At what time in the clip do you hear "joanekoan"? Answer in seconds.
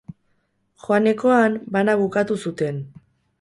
0.85-1.59